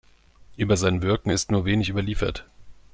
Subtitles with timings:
[0.57, 2.47] Über sein Wirken ist nur wenig überliefert.